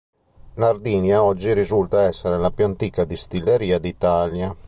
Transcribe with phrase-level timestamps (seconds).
[0.55, 4.57] Nardini a oggi risulta essere la più antica distilleria d'Italia.